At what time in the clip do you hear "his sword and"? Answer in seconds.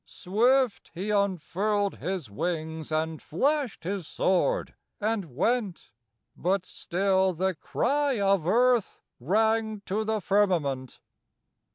3.83-5.35